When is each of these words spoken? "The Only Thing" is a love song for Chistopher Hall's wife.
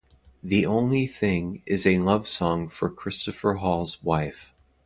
"The 0.41 0.65
Only 0.65 1.05
Thing" 1.05 1.61
is 1.67 1.85
a 1.85 1.99
love 1.99 2.25
song 2.27 2.69
for 2.69 2.89
Chistopher 2.89 3.59
Hall's 3.59 4.01
wife. 4.01 4.51